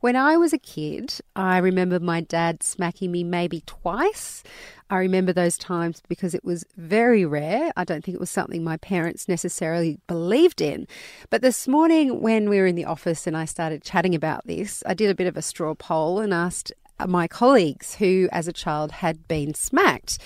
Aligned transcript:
When 0.00 0.16
I 0.16 0.38
was 0.38 0.54
a 0.54 0.58
kid, 0.58 1.16
I 1.36 1.58
remember 1.58 2.00
my 2.00 2.22
dad 2.22 2.62
smacking 2.62 3.12
me 3.12 3.22
maybe 3.22 3.62
twice. 3.66 4.42
I 4.88 4.96
remember 4.96 5.34
those 5.34 5.58
times 5.58 6.02
because 6.08 6.34
it 6.34 6.42
was 6.42 6.64
very 6.78 7.26
rare. 7.26 7.70
I 7.76 7.84
don't 7.84 8.02
think 8.02 8.14
it 8.14 8.20
was 8.20 8.30
something 8.30 8.64
my 8.64 8.78
parents 8.78 9.28
necessarily 9.28 9.98
believed 10.06 10.62
in. 10.62 10.86
But 11.28 11.42
this 11.42 11.68
morning, 11.68 12.22
when 12.22 12.48
we 12.48 12.60
were 12.60 12.66
in 12.66 12.76
the 12.76 12.86
office 12.86 13.26
and 13.26 13.36
I 13.36 13.44
started 13.44 13.82
chatting 13.82 14.14
about 14.14 14.46
this, 14.46 14.82
I 14.86 14.94
did 14.94 15.10
a 15.10 15.14
bit 15.14 15.26
of 15.26 15.36
a 15.36 15.42
straw 15.42 15.74
poll 15.74 16.18
and 16.18 16.32
asked 16.32 16.72
my 17.06 17.28
colleagues 17.28 17.96
who, 17.96 18.26
as 18.32 18.48
a 18.48 18.54
child, 18.54 18.92
had 18.92 19.28
been 19.28 19.52
smacked. 19.52 20.18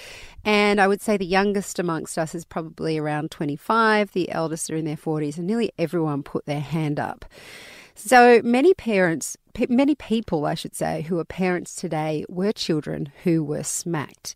And 0.45 0.81
I 0.81 0.87
would 0.87 1.01
say 1.01 1.17
the 1.17 1.27
youngest 1.27 1.81
amongst 1.81 2.17
us 2.17 2.33
is 2.33 2.45
probably 2.45 2.97
around 2.97 3.33
25, 3.33 4.13
the 4.13 4.31
eldest 4.31 4.71
are 4.71 4.77
in 4.77 4.85
their 4.85 4.97
40s, 4.97 5.37
and 5.37 5.49
nearly 5.49 5.73
everyone 5.79 6.23
put 6.23 6.47
their 6.47 6.61
hand 6.61 7.01
up. 7.01 7.25
So 7.97 8.41
many 8.43 8.75
parents, 8.75 9.37
many 9.69 9.95
people, 9.95 10.47
I 10.47 10.55
should 10.55 10.75
say, 10.75 11.03
who 11.03 11.19
are 11.21 11.25
parents 11.25 11.77
today 11.77 12.25
were 12.29 12.53
children 12.53 13.13
who 13.23 13.45
were 13.45 13.63
smacked. 13.63 14.35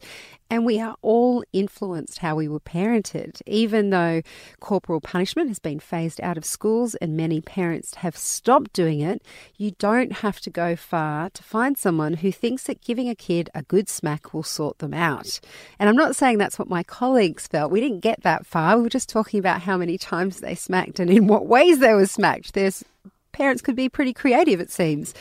And 0.50 0.64
we 0.64 0.80
are 0.80 0.96
all 1.02 1.44
influenced 1.52 2.18
how 2.18 2.36
we 2.36 2.48
were 2.48 2.60
parented. 2.60 3.42
Even 3.44 3.90
though 3.90 4.22
corporal 4.60 5.00
punishment 5.00 5.48
has 5.48 5.58
been 5.58 5.80
phased 5.80 6.20
out 6.22 6.38
of 6.38 6.44
schools 6.44 6.94
and 6.94 7.16
many 7.16 7.40
parents 7.40 7.96
have 7.96 8.16
stopped 8.16 8.72
doing 8.72 9.00
it, 9.00 9.22
you 9.56 9.72
don't 9.72 10.12
have 10.12 10.40
to 10.40 10.50
go 10.50 10.74
far 10.74 11.28
to 11.30 11.42
find 11.42 11.76
someone 11.76 12.14
who 12.14 12.32
thinks 12.32 12.62
that 12.62 12.80
giving 12.80 13.10
a 13.10 13.14
kid 13.14 13.50
a 13.54 13.62
good 13.62 13.88
smack 13.88 14.32
will 14.32 14.42
sort 14.42 14.78
them 14.78 14.94
out. 14.94 15.40
And 15.78 15.88
I'm 15.88 15.96
not 15.96 16.16
saying 16.16 16.38
that's 16.38 16.58
what 16.58 16.70
my 16.70 16.82
colleagues 16.82 17.46
felt. 17.46 17.72
We 17.72 17.80
didn't 17.80 18.00
get 18.00 18.22
that 18.22 18.46
far. 18.46 18.76
We 18.76 18.84
were 18.84 18.88
just 18.88 19.08
talking 19.10 19.40
about 19.40 19.62
how 19.62 19.76
many 19.76 19.98
times 19.98 20.40
they 20.40 20.54
smacked 20.54 20.98
and 21.00 21.10
in 21.10 21.26
what 21.26 21.46
ways 21.46 21.80
they 21.80 21.92
were 21.92 22.06
smacked. 22.06 22.54
There's 22.54 22.84
parents 23.38 23.62
could 23.62 23.76
be 23.76 23.88
pretty 23.88 24.12
creative, 24.12 24.60
it 24.60 24.70
seems. 24.70 25.14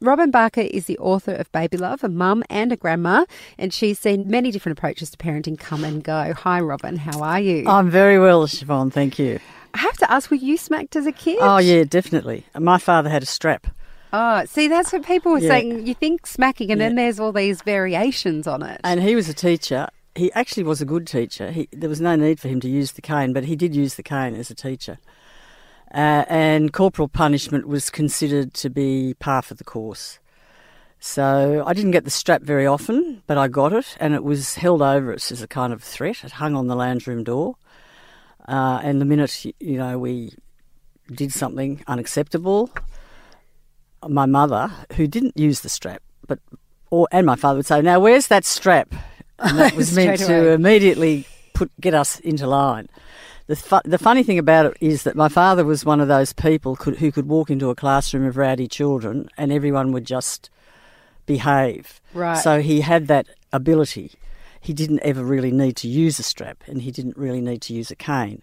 Robin 0.00 0.30
Barker 0.30 0.60
is 0.60 0.86
the 0.86 0.96
author 0.98 1.34
of 1.34 1.50
Baby 1.50 1.76
Love, 1.76 2.04
a 2.04 2.08
mum 2.08 2.44
and 2.48 2.70
a 2.70 2.76
grandma, 2.76 3.24
and 3.58 3.74
she's 3.74 3.98
seen 3.98 4.30
many 4.30 4.52
different 4.52 4.78
approaches 4.78 5.10
to 5.10 5.16
parenting 5.16 5.58
come 5.58 5.82
and 5.82 6.04
go. 6.04 6.32
Hi, 6.34 6.60
Robin, 6.60 6.96
how 6.96 7.20
are 7.20 7.40
you? 7.40 7.66
I'm 7.66 7.90
very 7.90 8.16
well, 8.16 8.46
Siobhan, 8.46 8.92
thank 8.92 9.18
you. 9.18 9.40
I 9.74 9.78
have 9.78 9.96
to 9.96 10.08
ask, 10.10 10.30
were 10.30 10.36
you 10.36 10.56
smacked 10.56 10.94
as 10.94 11.06
a 11.06 11.10
kid? 11.12 11.38
Oh, 11.40 11.58
yeah, 11.58 11.82
definitely. 11.82 12.46
My 12.56 12.78
father 12.78 13.10
had 13.10 13.24
a 13.24 13.26
strap. 13.26 13.66
Oh, 14.12 14.44
see, 14.44 14.68
that's 14.68 14.92
what 14.92 15.04
people 15.04 15.32
were 15.32 15.40
yeah. 15.40 15.48
saying. 15.48 15.84
You 15.84 15.94
think 15.94 16.28
smacking, 16.28 16.70
and 16.70 16.80
yeah. 16.80 16.86
then 16.86 16.94
there's 16.94 17.18
all 17.18 17.32
these 17.32 17.62
variations 17.62 18.46
on 18.46 18.62
it. 18.62 18.80
And 18.84 19.02
he 19.02 19.16
was 19.16 19.28
a 19.28 19.34
teacher. 19.34 19.88
He 20.14 20.32
actually 20.32 20.62
was 20.62 20.80
a 20.80 20.84
good 20.84 21.08
teacher. 21.08 21.50
He, 21.50 21.68
there 21.72 21.88
was 21.88 22.00
no 22.00 22.14
need 22.14 22.38
for 22.38 22.46
him 22.46 22.60
to 22.60 22.68
use 22.68 22.92
the 22.92 23.02
cane, 23.02 23.32
but 23.32 23.44
he 23.44 23.56
did 23.56 23.74
use 23.74 23.96
the 23.96 24.04
cane 24.04 24.36
as 24.36 24.48
a 24.48 24.54
teacher. 24.54 24.98
Uh, 25.92 26.24
and 26.28 26.72
corporal 26.72 27.08
punishment 27.08 27.66
was 27.66 27.88
considered 27.88 28.52
to 28.54 28.68
be 28.68 29.14
par 29.14 29.42
for 29.42 29.54
the 29.54 29.64
course. 29.64 30.18
So 31.00 31.62
I 31.66 31.72
didn't 31.74 31.92
get 31.92 32.04
the 32.04 32.10
strap 32.10 32.42
very 32.42 32.66
often, 32.66 33.22
but 33.26 33.38
I 33.38 33.48
got 33.48 33.72
it, 33.72 33.96
and 34.00 34.14
it 34.14 34.24
was 34.24 34.56
held 34.56 34.82
over 34.82 35.14
us 35.14 35.30
as 35.30 35.42
a 35.42 35.48
kind 35.48 35.72
of 35.72 35.82
threat. 35.82 36.24
It 36.24 36.32
hung 36.32 36.56
on 36.56 36.66
the 36.66 36.74
lounge 36.74 37.06
room 37.06 37.22
door, 37.22 37.56
uh, 38.48 38.80
and 38.82 39.00
the 39.00 39.04
minute 39.04 39.44
you 39.60 39.78
know 39.78 39.98
we 39.98 40.32
did 41.12 41.32
something 41.32 41.82
unacceptable, 41.86 42.70
my 44.06 44.26
mother, 44.26 44.70
who 44.94 45.06
didn't 45.06 45.38
use 45.38 45.60
the 45.60 45.68
strap, 45.68 46.02
but 46.26 46.40
or 46.90 47.06
and 47.12 47.24
my 47.24 47.36
father 47.36 47.58
would 47.58 47.66
say, 47.66 47.80
"Now 47.80 48.00
where's 48.00 48.26
that 48.26 48.44
strap?" 48.44 48.92
And 49.38 49.56
that 49.56 49.74
was 49.76 49.94
meant 49.94 50.18
to 50.20 50.50
immediately 50.50 51.26
put 51.54 51.70
get 51.80 51.94
us 51.94 52.18
into 52.20 52.46
line. 52.48 52.88
The, 53.48 53.56
fu- 53.56 53.80
the 53.84 53.98
funny 53.98 54.22
thing 54.22 54.38
about 54.38 54.66
it 54.66 54.76
is 54.80 55.04
that 55.04 55.16
my 55.16 55.28
father 55.28 55.64
was 55.64 55.84
one 55.84 56.00
of 56.00 56.08
those 56.08 56.34
people 56.34 56.76
could, 56.76 56.98
who 56.98 57.10
could 57.10 57.26
walk 57.26 57.50
into 57.50 57.70
a 57.70 57.74
classroom 57.74 58.26
of 58.26 58.36
rowdy 58.36 58.68
children 58.68 59.28
and 59.38 59.50
everyone 59.50 59.90
would 59.92 60.04
just 60.04 60.50
behave. 61.24 62.00
Right. 62.12 62.36
So 62.36 62.60
he 62.60 62.82
had 62.82 63.06
that 63.06 63.26
ability. 63.50 64.12
He 64.60 64.74
didn't 64.74 65.00
ever 65.00 65.24
really 65.24 65.50
need 65.50 65.76
to 65.76 65.88
use 65.88 66.18
a 66.18 66.22
strap 66.22 66.62
and 66.66 66.82
he 66.82 66.90
didn't 66.90 67.16
really 67.16 67.40
need 67.40 67.62
to 67.62 67.72
use 67.72 67.90
a 67.90 67.96
cane. 67.96 68.42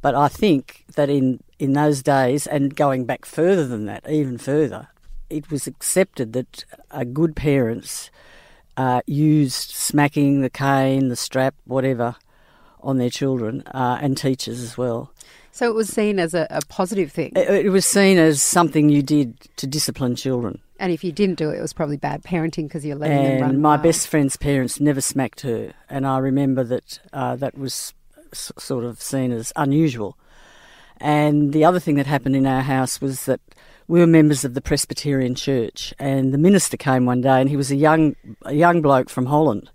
But 0.00 0.16
I 0.16 0.26
think 0.26 0.86
that 0.96 1.08
in, 1.08 1.40
in 1.60 1.74
those 1.74 2.02
days, 2.02 2.48
and 2.48 2.74
going 2.74 3.04
back 3.04 3.24
further 3.24 3.68
than 3.68 3.86
that, 3.86 4.10
even 4.10 4.38
further, 4.38 4.88
it 5.30 5.52
was 5.52 5.68
accepted 5.68 6.32
that 6.32 6.64
a 6.90 7.04
good 7.04 7.36
parents 7.36 8.10
uh, 8.76 9.02
used 9.06 9.70
smacking, 9.70 10.40
the 10.40 10.50
cane, 10.50 11.08
the 11.08 11.16
strap, 11.16 11.54
whatever, 11.64 12.16
on 12.82 12.98
their 12.98 13.10
children 13.10 13.62
uh, 13.68 13.98
and 14.00 14.16
teachers 14.16 14.60
as 14.60 14.76
well. 14.76 15.12
So 15.52 15.68
it 15.68 15.74
was 15.74 15.90
seen 15.90 16.18
as 16.18 16.32
a, 16.32 16.46
a 16.50 16.60
positive 16.68 17.12
thing? 17.12 17.32
It, 17.36 17.66
it, 17.66 17.68
was 17.68 17.84
seen 17.84 18.18
as 18.18 18.42
something 18.42 18.88
you 18.88 19.02
did 19.02 19.38
to 19.56 19.66
discipline 19.66 20.16
children. 20.16 20.62
And 20.78 20.90
if 20.90 21.04
you 21.04 21.12
didn't 21.12 21.36
do 21.36 21.50
it, 21.50 21.58
it 21.58 21.60
was 21.60 21.74
probably 21.74 21.98
bad 21.98 22.22
parenting 22.22 22.64
because 22.64 22.86
you're 22.86 22.96
letting 22.96 23.18
and 23.18 23.26
them 23.34 23.42
run. 23.42 23.60
my 23.60 23.68
wild. 23.70 23.82
best 23.82 24.08
friend's 24.08 24.36
parents 24.36 24.80
never 24.80 25.02
smacked 25.02 25.42
her, 25.42 25.74
and 25.90 26.06
I 26.06 26.18
remember 26.18 26.64
that 26.64 27.00
uh, 27.12 27.36
that 27.36 27.56
was 27.56 27.92
s- 28.32 28.50
sort 28.58 28.84
of 28.84 29.00
seen 29.00 29.30
as 29.30 29.52
unusual. 29.54 30.16
And 30.96 31.52
the 31.52 31.64
other 31.64 31.78
thing 31.78 31.96
that 31.96 32.06
happened 32.06 32.34
in 32.34 32.46
our 32.46 32.62
house 32.62 33.00
was 33.00 33.26
that 33.26 33.40
we 33.88 34.00
were 34.00 34.06
members 34.06 34.44
of 34.44 34.54
the 34.54 34.60
Presbyterian 34.60 35.34
Church, 35.34 35.92
and 35.98 36.32
the 36.32 36.38
minister 36.38 36.78
came 36.78 37.04
one 37.04 37.20
day, 37.20 37.40
and 37.40 37.50
he 37.50 37.56
was 37.56 37.70
a 37.70 37.76
young 37.76 38.16
a 38.42 38.54
young 38.54 38.80
bloke 38.80 39.10
from 39.10 39.26
Holland, 39.26 39.70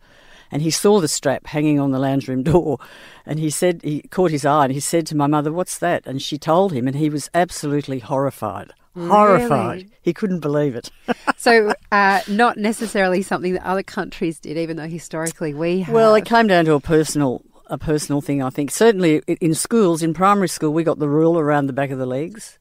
and 0.52 0.62
he 0.62 0.72
saw 0.72 1.00
the 1.00 1.08
strap 1.08 1.47
hanging 1.47 1.80
on 1.80 1.91
the 1.91 2.00
lounge 2.00 2.28
room 2.28 2.44
door 2.44 2.78
and 3.25 3.40
he 3.40 3.50
said 3.50 3.81
he 3.84 4.02
caught 4.09 4.31
his 4.31 4.46
eye 4.46 4.66
and 4.66 4.74
he 4.74 4.80
said 4.80 5.06
to 5.08 5.16
my 5.16 5.28
mother 5.28 5.52
what's 5.52 5.78
that? 5.80 6.06
And 6.06 6.22
she 6.22 6.38
told 6.38 6.74
him 6.74 6.88
and 6.88 6.96
he 6.96 7.09
was 7.09 7.30
absolutely 7.34 8.00
horrified. 8.00 8.74
Horrified. 8.96 9.78
Really? 9.78 9.90
he 10.02 10.13
couldn't 10.13 10.40
believe 10.40 10.75
it. 10.75 10.90
So 11.40 11.72
uh, 11.91 12.22
not 12.28 12.57
necessarily 12.57 13.22
something 13.22 13.53
that 13.53 13.63
other 13.66 13.84
countries 13.84 14.40
did 14.40 14.57
even 14.57 14.75
though 14.75 14.88
historically 14.88 15.53
we 15.53 15.81
have. 15.81 15.94
Well 15.94 16.16
it 16.16 16.25
came 16.25 16.47
down 16.47 16.66
to 16.66 16.74
a 16.74 16.80
personal 16.80 17.44
a 17.68 17.78
personal 17.78 18.22
thing 18.22 18.41
i 18.41 18.50
think. 18.50 18.72
Certainly 18.72 19.18
in 19.28 19.53
schools 19.53 20.02
in 20.02 20.13
primary 20.13 20.47
school 20.50 20.74
we 20.74 20.84
got 20.84 21.00
the 21.00 21.07
rule 21.07 21.38
around 21.38 21.68
the 21.68 21.74
back 21.74 21.91
of 21.91 22.00
the 22.00 22.06
legs. 22.07 22.57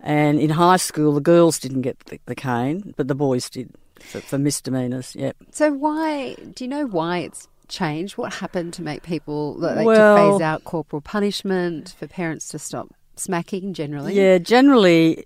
And 0.00 0.38
in 0.38 0.50
high 0.50 0.76
school 0.76 1.14
the 1.14 1.20
girls 1.20 1.58
didn't 1.58 1.80
get 1.82 1.98
the, 2.00 2.20
the 2.26 2.34
cane 2.34 2.92
but 2.96 3.08
the 3.08 3.14
boys 3.14 3.48
did 3.48 3.72
for, 4.00 4.20
for 4.20 4.38
misdemeanors. 4.38 5.14
Yep. 5.16 5.36
So 5.50 5.72
why 5.72 6.34
do 6.54 6.64
you 6.64 6.68
know 6.68 6.86
why 6.86 7.18
it's 7.18 7.48
changed? 7.68 8.16
What 8.18 8.32
happened 8.32 8.74
to 8.74 8.82
make 8.82 9.02
people 9.02 9.54
like 9.54 9.86
well, 9.86 10.16
to 10.16 10.32
phase 10.32 10.42
out 10.42 10.64
corporal 10.64 11.02
punishment 11.02 11.94
for 11.98 12.06
parents 12.06 12.48
to 12.48 12.58
stop 12.58 12.88
smacking 13.16 13.74
generally? 13.74 14.14
Yeah, 14.14 14.38
generally. 14.38 15.24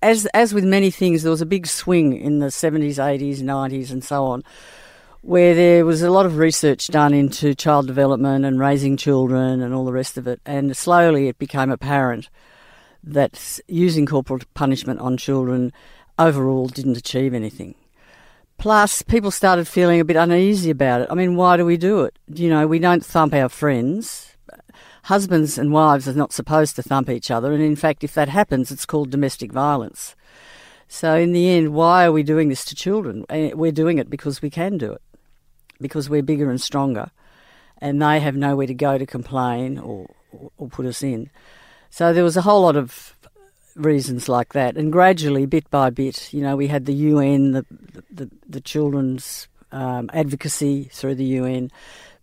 As 0.00 0.24
as 0.26 0.54
with 0.54 0.64
many 0.64 0.90
things, 0.90 1.22
there 1.22 1.30
was 1.30 1.42
a 1.42 1.46
big 1.46 1.66
swing 1.66 2.16
in 2.16 2.38
the 2.38 2.50
seventies, 2.50 2.98
eighties, 2.98 3.42
nineties, 3.42 3.90
and 3.90 4.02
so 4.02 4.24
on, 4.24 4.42
where 5.20 5.54
there 5.54 5.84
was 5.84 6.02
a 6.02 6.10
lot 6.10 6.24
of 6.24 6.38
research 6.38 6.86
done 6.88 7.12
into 7.12 7.54
child 7.54 7.86
development 7.86 8.46
and 8.46 8.58
raising 8.58 8.96
children 8.96 9.60
and 9.60 9.74
all 9.74 9.84
the 9.84 9.92
rest 9.92 10.16
of 10.16 10.26
it. 10.26 10.40
And 10.46 10.74
slowly, 10.74 11.28
it 11.28 11.38
became 11.38 11.70
apparent 11.70 12.30
that 13.04 13.60
using 13.68 14.06
corporal 14.06 14.40
punishment 14.54 15.00
on 15.00 15.18
children 15.18 15.70
overall 16.18 16.66
didn't 16.66 16.96
achieve 16.96 17.34
anything. 17.34 17.74
Plus, 18.62 19.02
people 19.02 19.32
started 19.32 19.66
feeling 19.66 19.98
a 19.98 20.04
bit 20.04 20.14
uneasy 20.14 20.70
about 20.70 21.00
it. 21.00 21.08
I 21.10 21.16
mean, 21.16 21.34
why 21.34 21.56
do 21.56 21.66
we 21.66 21.76
do 21.76 22.02
it? 22.02 22.16
You 22.32 22.48
know, 22.48 22.64
we 22.64 22.78
don't 22.78 23.04
thump 23.04 23.34
our 23.34 23.48
friends. 23.48 24.36
Husbands 25.02 25.58
and 25.58 25.72
wives 25.72 26.06
are 26.06 26.14
not 26.14 26.32
supposed 26.32 26.76
to 26.76 26.82
thump 26.84 27.10
each 27.10 27.28
other, 27.28 27.52
and 27.52 27.60
in 27.60 27.74
fact, 27.74 28.04
if 28.04 28.14
that 28.14 28.28
happens, 28.28 28.70
it's 28.70 28.86
called 28.86 29.10
domestic 29.10 29.50
violence. 29.50 30.14
So, 30.86 31.16
in 31.16 31.32
the 31.32 31.48
end, 31.48 31.74
why 31.74 32.04
are 32.04 32.12
we 32.12 32.22
doing 32.22 32.50
this 32.50 32.64
to 32.66 32.76
children? 32.76 33.24
Eh, 33.30 33.50
we're 33.52 33.72
doing 33.72 33.98
it 33.98 34.08
because 34.08 34.40
we 34.40 34.48
can 34.48 34.78
do 34.78 34.92
it, 34.92 35.02
because 35.80 36.08
we're 36.08 36.22
bigger 36.22 36.48
and 36.48 36.60
stronger, 36.60 37.10
and 37.78 38.00
they 38.00 38.20
have 38.20 38.36
nowhere 38.36 38.68
to 38.68 38.74
go 38.74 38.96
to 38.96 39.04
complain 39.04 39.76
or, 39.76 40.08
or, 40.30 40.52
or 40.56 40.68
put 40.68 40.86
us 40.86 41.02
in. 41.02 41.30
So, 41.90 42.12
there 42.12 42.22
was 42.22 42.36
a 42.36 42.42
whole 42.42 42.62
lot 42.62 42.76
of 42.76 43.16
reasons 43.74 44.28
like 44.28 44.52
that. 44.52 44.76
And 44.76 44.92
gradually, 44.92 45.46
bit 45.46 45.70
by 45.70 45.90
bit, 45.90 46.32
you 46.32 46.40
know, 46.42 46.56
we 46.56 46.68
had 46.68 46.86
the 46.86 46.94
UN, 46.94 47.52
the 47.52 47.66
the, 48.10 48.30
the 48.48 48.60
children's 48.60 49.48
um, 49.70 50.10
advocacy 50.12 50.84
through 50.92 51.16
the 51.16 51.24
UN. 51.24 51.70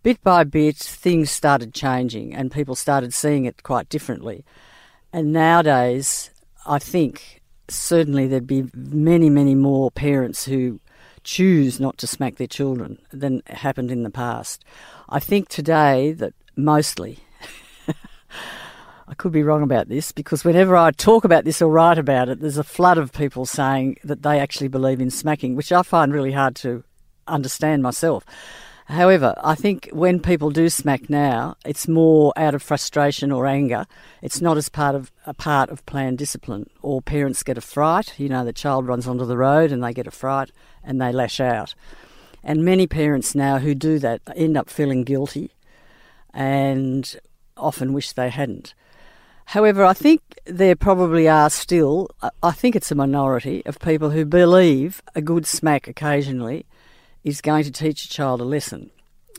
Bit 0.02 0.22
by 0.22 0.44
bit, 0.44 0.76
things 0.76 1.30
started 1.30 1.74
changing, 1.74 2.34
and 2.34 2.50
people 2.50 2.74
started 2.74 3.12
seeing 3.12 3.44
it 3.44 3.62
quite 3.62 3.88
differently. 3.88 4.44
And 5.12 5.32
nowadays, 5.32 6.30
I 6.66 6.78
think 6.78 7.42
certainly 7.68 8.26
there'd 8.26 8.46
be 8.46 8.70
many, 8.74 9.28
many 9.28 9.54
more 9.54 9.90
parents 9.90 10.44
who 10.44 10.80
choose 11.22 11.78
not 11.78 11.98
to 11.98 12.06
smack 12.06 12.36
their 12.36 12.46
children 12.46 12.98
than 13.12 13.42
happened 13.46 13.90
in 13.90 14.02
the 14.02 14.10
past. 14.10 14.64
I 15.08 15.20
think 15.20 15.48
today 15.48 16.12
that 16.12 16.32
mostly, 16.56 17.18
I 19.10 19.14
could 19.14 19.32
be 19.32 19.42
wrong 19.42 19.64
about 19.64 19.88
this 19.88 20.12
because 20.12 20.44
whenever 20.44 20.76
I 20.76 20.92
talk 20.92 21.24
about 21.24 21.44
this 21.44 21.60
or 21.60 21.68
write 21.68 21.98
about 21.98 22.28
it, 22.28 22.38
there's 22.38 22.58
a 22.58 22.62
flood 22.62 22.96
of 22.96 23.12
people 23.12 23.44
saying 23.44 23.98
that 24.04 24.22
they 24.22 24.38
actually 24.38 24.68
believe 24.68 25.00
in 25.00 25.10
smacking, 25.10 25.56
which 25.56 25.72
I 25.72 25.82
find 25.82 26.14
really 26.14 26.30
hard 26.30 26.54
to 26.56 26.84
understand 27.26 27.82
myself. 27.82 28.24
However, 28.86 29.34
I 29.42 29.56
think 29.56 29.88
when 29.92 30.20
people 30.20 30.50
do 30.50 30.68
smack 30.68 31.10
now, 31.10 31.56
it's 31.64 31.88
more 31.88 32.32
out 32.36 32.54
of 32.54 32.62
frustration 32.62 33.32
or 33.32 33.48
anger. 33.48 33.84
It's 34.22 34.40
not 34.40 34.56
as 34.56 34.68
part 34.68 34.94
of 34.94 35.10
a 35.26 35.34
part 35.34 35.70
of 35.70 35.84
planned 35.86 36.18
discipline. 36.18 36.70
Or 36.80 37.02
parents 37.02 37.42
get 37.42 37.58
a 37.58 37.60
fright. 37.60 38.14
You 38.16 38.28
know, 38.28 38.44
the 38.44 38.52
child 38.52 38.86
runs 38.86 39.08
onto 39.08 39.24
the 39.24 39.36
road 39.36 39.72
and 39.72 39.82
they 39.82 39.92
get 39.92 40.06
a 40.06 40.12
fright 40.12 40.52
and 40.84 41.00
they 41.00 41.10
lash 41.10 41.40
out. 41.40 41.74
And 42.44 42.64
many 42.64 42.86
parents 42.86 43.34
now 43.34 43.58
who 43.58 43.74
do 43.74 43.98
that 43.98 44.22
end 44.36 44.56
up 44.56 44.70
feeling 44.70 45.02
guilty 45.02 45.50
and 46.32 47.16
often 47.56 47.92
wish 47.92 48.12
they 48.12 48.30
hadn't. 48.30 48.72
However, 49.50 49.84
I 49.84 49.94
think 49.94 50.22
there 50.46 50.76
probably 50.76 51.26
are 51.26 51.50
still, 51.50 52.08
I 52.40 52.52
think 52.52 52.76
it's 52.76 52.92
a 52.92 52.94
minority 52.94 53.66
of 53.66 53.80
people 53.80 54.10
who 54.10 54.24
believe 54.24 55.02
a 55.16 55.20
good 55.20 55.44
smack 55.44 55.88
occasionally 55.88 56.66
is 57.24 57.40
going 57.40 57.64
to 57.64 57.72
teach 57.72 58.04
a 58.04 58.08
child 58.08 58.40
a 58.40 58.44
lesson 58.44 58.92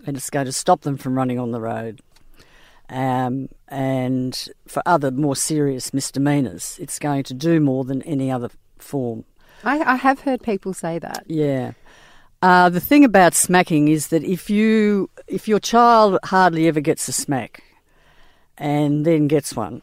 and 0.05 0.17
it's 0.17 0.29
going 0.29 0.47
to 0.47 0.51
stop 0.51 0.81
them 0.81 0.97
from 0.97 1.15
running 1.15 1.39
on 1.39 1.51
the 1.51 1.61
road. 1.61 2.01
Um, 2.89 3.47
and 3.69 4.49
for 4.67 4.83
other 4.85 5.11
more 5.11 5.37
serious 5.37 5.93
misdemeanours, 5.93 6.77
it's 6.81 6.99
going 6.99 7.23
to 7.23 7.33
do 7.33 7.61
more 7.61 7.85
than 7.85 8.01
any 8.01 8.29
other 8.29 8.49
form. 8.79 9.23
I, 9.63 9.79
I 9.79 9.95
have 9.95 10.19
heard 10.19 10.43
people 10.43 10.73
say 10.73 10.99
that. 10.99 11.23
Yeah. 11.27 11.71
Uh, 12.41 12.67
the 12.67 12.81
thing 12.81 13.05
about 13.05 13.33
smacking 13.33 13.87
is 13.87 14.07
that 14.07 14.25
if 14.25 14.49
you 14.49 15.09
if 15.27 15.47
your 15.47 15.61
child 15.61 16.19
hardly 16.25 16.67
ever 16.67 16.81
gets 16.81 17.07
a 17.07 17.13
smack 17.13 17.63
and 18.57 19.05
then 19.05 19.29
gets 19.29 19.55
one 19.55 19.81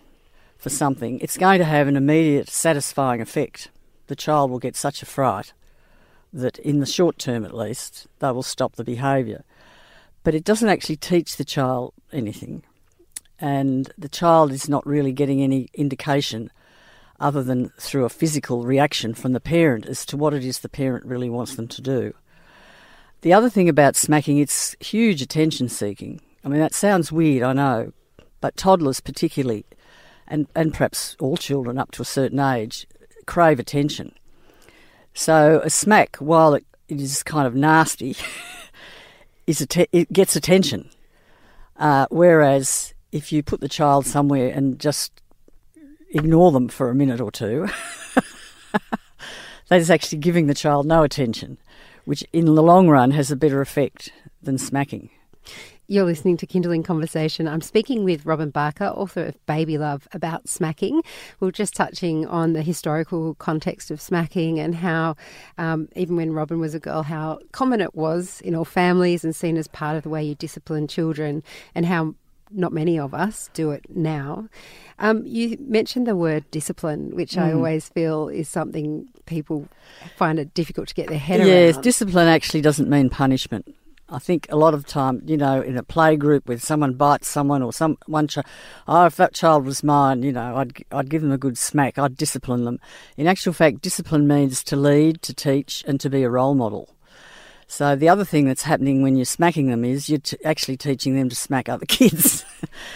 for 0.58 0.68
something, 0.70 1.20
it's 1.20 1.38
going 1.38 1.60
to 1.60 1.64
have 1.64 1.86
an 1.86 1.96
immediate 1.96 2.48
satisfying 2.48 3.20
effect. 3.20 3.70
The 4.08 4.16
child 4.16 4.50
will 4.50 4.58
get 4.58 4.76
such 4.76 5.02
a 5.02 5.06
fright 5.06 5.52
that 6.32 6.58
in 6.58 6.80
the 6.80 6.86
short 6.86 7.18
term 7.18 7.44
at 7.44 7.56
least, 7.56 8.06
they 8.18 8.30
will 8.32 8.42
stop 8.42 8.74
the 8.76 8.84
behaviour. 8.84 9.44
But 10.24 10.34
it 10.34 10.44
doesn't 10.44 10.68
actually 10.68 10.96
teach 10.96 11.36
the 11.36 11.44
child 11.44 11.94
anything. 12.12 12.64
And 13.38 13.90
the 13.96 14.08
child 14.08 14.52
is 14.52 14.68
not 14.68 14.86
really 14.86 15.12
getting 15.12 15.42
any 15.42 15.68
indication 15.74 16.50
other 17.20 17.42
than 17.42 17.70
through 17.78 18.04
a 18.04 18.10
physical 18.10 18.64
reaction 18.64 19.14
from 19.14 19.32
the 19.32 19.40
parent 19.40 19.86
as 19.86 20.04
to 20.06 20.16
what 20.16 20.34
it 20.34 20.44
is 20.44 20.58
the 20.58 20.68
parent 20.68 21.04
really 21.04 21.30
wants 21.30 21.54
them 21.56 21.68
to 21.68 21.80
do. 21.80 22.14
The 23.22 23.32
other 23.32 23.50
thing 23.50 23.68
about 23.68 23.96
smacking, 23.96 24.38
it's 24.38 24.76
huge 24.80 25.22
attention 25.22 25.68
seeking. 25.68 26.20
I 26.44 26.48
mean, 26.48 26.60
that 26.60 26.74
sounds 26.74 27.10
weird, 27.10 27.42
I 27.42 27.52
know, 27.52 27.92
but 28.40 28.56
toddlers 28.56 29.00
particularly, 29.00 29.66
and, 30.28 30.46
and 30.54 30.72
perhaps 30.72 31.16
all 31.20 31.36
children 31.36 31.78
up 31.78 31.90
to 31.92 32.02
a 32.02 32.06
certain 32.06 32.38
age, 32.38 32.86
crave 33.26 33.58
attention. 33.58 34.12
So 35.14 35.60
a 35.64 35.70
smack, 35.70 36.16
while 36.16 36.54
it, 36.54 36.64
is 36.88 37.22
kind 37.22 37.46
of 37.46 37.54
nasty, 37.54 38.16
is 39.46 39.60
att- 39.60 39.88
it 39.92 40.12
gets 40.12 40.36
attention. 40.36 40.90
Uh, 41.76 42.06
whereas 42.10 42.94
if 43.12 43.32
you 43.32 43.42
put 43.42 43.60
the 43.60 43.68
child 43.68 44.06
somewhere 44.06 44.50
and 44.50 44.78
just 44.78 45.22
ignore 46.10 46.52
them 46.52 46.68
for 46.68 46.90
a 46.90 46.94
minute 46.94 47.20
or 47.20 47.30
two, 47.30 47.68
that 49.68 49.80
is 49.80 49.90
actually 49.90 50.18
giving 50.18 50.46
the 50.46 50.54
child 50.54 50.86
no 50.86 51.02
attention, 51.02 51.58
which 52.04 52.24
in 52.32 52.44
the 52.44 52.62
long 52.62 52.88
run 52.88 53.10
has 53.12 53.30
a 53.30 53.36
better 53.36 53.60
effect 53.60 54.12
than 54.42 54.58
smacking. 54.58 55.10
You're 55.90 56.04
listening 56.04 56.36
to 56.36 56.46
Kinderling 56.46 56.84
Conversation. 56.84 57.48
I'm 57.48 57.62
speaking 57.62 58.04
with 58.04 58.26
Robin 58.26 58.50
Barker, 58.50 58.84
author 58.84 59.24
of 59.24 59.46
Baby 59.46 59.78
Love, 59.78 60.06
about 60.12 60.46
smacking. 60.46 61.00
We 61.40 61.48
are 61.48 61.50
just 61.50 61.74
touching 61.74 62.26
on 62.26 62.52
the 62.52 62.60
historical 62.60 63.36
context 63.36 63.90
of 63.90 63.98
smacking 63.98 64.60
and 64.60 64.74
how, 64.74 65.16
um, 65.56 65.88
even 65.96 66.14
when 66.14 66.34
Robin 66.34 66.60
was 66.60 66.74
a 66.74 66.78
girl, 66.78 67.04
how 67.04 67.38
common 67.52 67.80
it 67.80 67.94
was 67.94 68.42
in 68.42 68.54
all 68.54 68.66
families 68.66 69.24
and 69.24 69.34
seen 69.34 69.56
as 69.56 69.66
part 69.66 69.96
of 69.96 70.02
the 70.02 70.10
way 70.10 70.22
you 70.22 70.34
discipline 70.34 70.88
children, 70.88 71.42
and 71.74 71.86
how 71.86 72.14
not 72.50 72.74
many 72.74 72.98
of 72.98 73.14
us 73.14 73.48
do 73.54 73.70
it 73.70 73.86
now. 73.88 74.46
Um, 74.98 75.24
you 75.24 75.56
mentioned 75.58 76.06
the 76.06 76.14
word 76.14 76.44
discipline, 76.50 77.16
which 77.16 77.32
mm. 77.32 77.42
I 77.42 77.54
always 77.54 77.88
feel 77.88 78.28
is 78.28 78.46
something 78.46 79.08
people 79.24 79.66
find 80.16 80.38
it 80.38 80.52
difficult 80.52 80.88
to 80.88 80.94
get 80.94 81.08
their 81.08 81.18
head 81.18 81.40
yes, 81.40 81.48
around. 81.48 81.56
Yes, 81.56 81.78
discipline 81.78 82.28
actually 82.28 82.60
doesn't 82.60 82.90
mean 82.90 83.08
punishment. 83.08 83.74
I 84.10 84.18
think 84.18 84.46
a 84.48 84.56
lot 84.56 84.72
of 84.72 84.86
time, 84.86 85.22
you 85.26 85.36
know, 85.36 85.60
in 85.60 85.76
a 85.76 85.82
play 85.82 86.16
group 86.16 86.48
where 86.48 86.58
someone 86.58 86.94
bites 86.94 87.28
someone 87.28 87.62
or 87.62 87.72
some 87.72 87.98
one 88.06 88.26
child, 88.26 88.46
oh, 88.86 89.04
if 89.04 89.16
that 89.16 89.34
child 89.34 89.66
was 89.66 89.84
mine, 89.84 90.22
you 90.22 90.32
know, 90.32 90.56
I'd 90.56 90.82
I'd 90.90 91.10
give 91.10 91.22
them 91.22 91.32
a 91.32 91.38
good 91.38 91.58
smack. 91.58 91.98
I'd 91.98 92.16
discipline 92.16 92.64
them. 92.64 92.78
In 93.16 93.26
actual 93.26 93.52
fact, 93.52 93.82
discipline 93.82 94.26
means 94.26 94.64
to 94.64 94.76
lead, 94.76 95.20
to 95.22 95.34
teach, 95.34 95.84
and 95.86 96.00
to 96.00 96.08
be 96.08 96.22
a 96.22 96.30
role 96.30 96.54
model. 96.54 96.94
So 97.70 97.94
the 97.94 98.08
other 98.08 98.24
thing 98.24 98.46
that's 98.46 98.62
happening 98.62 99.02
when 99.02 99.14
you're 99.16 99.26
smacking 99.26 99.68
them 99.68 99.84
is 99.84 100.08
you're 100.08 100.20
t- 100.20 100.38
actually 100.42 100.78
teaching 100.78 101.14
them 101.14 101.28
to 101.28 101.36
smack 101.36 101.68
other 101.68 101.84
kids. 101.88 102.46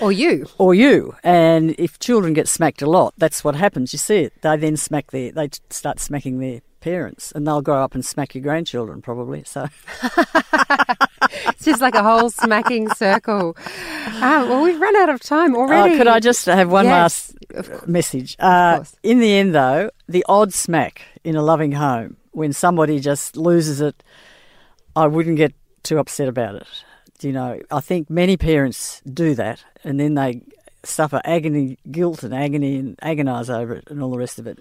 or 0.01 0.13
you. 0.13 0.47
or 0.57 0.75
you. 0.75 1.15
And 1.23 1.75
if 1.79 1.99
children 1.99 2.33
get 2.33 2.49
smacked 2.49 2.81
a 2.81 2.89
lot, 2.89 3.13
that's 3.19 3.45
what 3.45 3.55
happens. 3.55 3.93
You 3.93 3.99
see 3.99 4.21
it. 4.21 4.33
They 4.41 4.57
then 4.57 4.79
smack 4.79 5.11
their, 5.11 5.31
they 5.31 5.51
start 5.69 6.01
smacking 6.01 6.39
their 6.39 6.63
parents, 6.81 7.33
and 7.33 7.47
they'll 7.47 7.63
grow 7.63 7.83
up 7.83 7.95
and 7.95 8.05
smack 8.05 8.35
your 8.35 8.43
grandchildren 8.43 9.03
probably. 9.03 9.45
So 9.45 9.69
it's 11.63 11.79
just 11.79 11.81
like 11.81 11.95
a 11.95 12.03
whole 12.03 12.29
smacking 12.29 12.89
circle. 12.91 13.57
Uh, 14.05 14.45
well, 14.49 14.65
we've 14.65 14.81
run 14.81 14.97
out 14.97 15.09
of 15.11 15.21
time 15.21 15.55
already. 15.55 15.95
Oh, 15.95 15.97
could 15.97 16.09
I 16.09 16.19
just 16.19 16.47
have 16.47 16.71
one 16.73 16.87
yes, 16.87 17.33
last 17.55 17.87
message? 17.87 18.35
Uh, 18.41 18.83
in 19.05 19.21
the 19.21 19.33
end, 19.33 19.55
though, 19.55 19.91
the 20.09 20.25
odd 20.29 20.53
smack 20.53 21.03
in 21.23 21.37
a 21.37 21.43
loving 21.43 21.73
home 21.73 22.17
when 22.33 22.53
somebody 22.53 22.99
just 22.99 23.37
loses 23.37 23.81
it, 23.81 24.03
I 24.97 25.07
wouldn't 25.07 25.37
get 25.37 25.55
too 25.85 25.99
upset 25.99 26.27
about 26.27 26.57
it. 26.57 26.67
You 27.21 27.31
know, 27.31 27.61
I 27.71 27.81
think 27.81 28.11
many 28.11 28.37
parents 28.37 29.01
do 29.03 29.37
that, 29.37 29.65
and 29.85 30.01
then 30.01 30.15
they 30.15 30.43
suffer 30.83 31.21
agony, 31.25 31.79
guilt, 31.89 32.25
and 32.25 32.35
agony, 32.35 32.77
and 32.77 32.99
agonise 33.03 33.49
over 33.49 33.75
it, 33.75 33.89
and 33.89 34.03
all 34.03 34.11
the 34.11 34.19
rest 34.19 34.41
of 34.41 34.49
it 34.49 34.59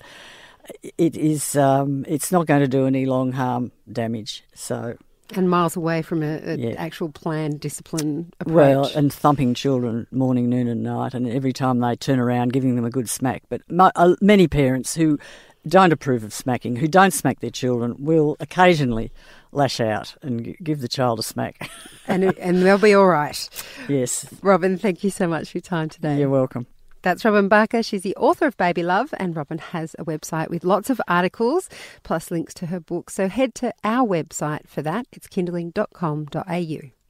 it 0.98 1.18
is 1.18 1.56
um, 1.56 2.06
it's 2.08 2.32
not 2.32 2.46
going 2.46 2.62
to 2.62 2.68
do 2.68 2.86
any 2.86 3.06
long 3.06 3.32
harm 3.32 3.72
damage. 3.92 4.44
So 4.54 4.98
and 5.38 5.50
miles 5.50 5.76
away 5.76 6.02
from 6.02 6.24
an 6.24 6.60
yeah. 6.60 6.76
actual 6.78 7.10
planned 7.10 7.60
discipline 7.60 8.32
approach. 8.40 8.56
Well, 8.56 8.92
and 8.96 9.12
thumping 9.12 9.54
children 9.54 10.08
morning, 10.12 10.50
noon, 10.50 10.68
and 10.68 10.84
night, 10.84 11.14
and 11.14 11.28
every 11.28 11.54
time 11.54 11.80
they 11.80 11.96
turn 11.96 12.20
around, 12.20 12.54
giving 12.54 12.76
them 12.76 12.86
a 12.86 12.90
good 12.90 13.10
smack. 13.10 13.44
But 13.50 13.62
my, 13.70 13.92
uh, 13.96 14.16
many 14.22 14.48
parents 14.48 14.96
who 14.96 15.20
don't 15.68 15.92
approve 15.92 16.24
of 16.24 16.34
smacking, 16.34 16.78
who 16.78 16.88
don't 16.88 17.12
smack 17.12 17.40
their 17.40 17.52
children, 17.52 17.96
will 18.00 18.36
occasionally 18.40 19.12
lash 19.52 19.80
out 19.80 20.16
and 20.22 20.56
give 20.64 20.82
the 20.82 20.88
child 20.88 21.20
a 21.20 21.24
smack. 21.24 21.70
and 22.08 22.24
and 22.40 22.64
they'll 22.64 22.78
be 22.78 22.94
all 22.94 23.08
right. 23.08 23.50
Yes. 23.88 24.26
Robin, 24.42 24.78
thank 24.78 25.04
you 25.04 25.10
so 25.10 25.28
much 25.28 25.52
for 25.52 25.58
your 25.58 25.64
time 25.64 25.90
today. 25.90 26.20
You're 26.20 26.30
welcome. 26.30 26.68
That's 27.02 27.26
Robin 27.26 27.48
Barker. 27.48 27.82
She's 27.82 28.04
the 28.04 28.16
author 28.16 28.46
of 28.46 28.58
Baby 28.58 28.84
Love, 28.84 29.14
and 29.18 29.36
Robin 29.36 29.58
has 29.58 29.96
a 29.98 30.06
website 30.06 30.50
with 30.50 30.64
lots 30.64 30.90
of 30.90 31.02
articles 31.08 31.70
plus 32.04 32.30
links 32.30 32.54
to 32.56 32.68
her 32.68 32.80
book. 32.80 33.10
So 33.10 33.28
head 33.28 33.56
to 33.56 33.74
our 33.84 34.08
website 34.08 34.68
for 34.68 34.82
that. 34.84 35.08
It's 35.12 35.28
kinderling.com.au. 35.28 37.01